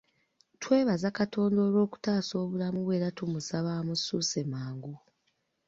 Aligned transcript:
Twebaza 0.61 1.07
Katonda 1.19 1.59
olw’okutaasa 1.67 2.33
obulamu 2.43 2.79
bwe 2.83 2.95
era 2.97 3.09
tumusaba 3.17 3.69
amussuuse 3.79 4.41
mangu. 4.51 4.93